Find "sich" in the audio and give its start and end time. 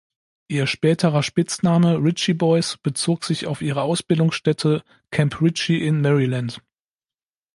3.23-3.45